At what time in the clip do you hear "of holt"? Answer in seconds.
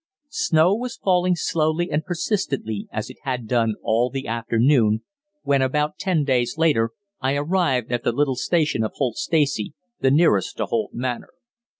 8.83-9.17